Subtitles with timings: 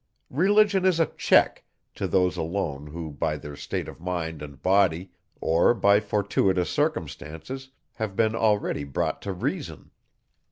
[0.31, 1.63] Religion is a check,
[1.93, 7.69] to those alone who by their state of mind and body, or by fortuitous circumstances,
[7.93, 9.91] have been already brought to reason.